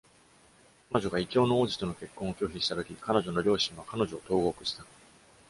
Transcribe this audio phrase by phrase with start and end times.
[0.91, 4.83] 彼女が異教の王子との結婚を拒否したとき、彼女の両親は彼女を投獄した。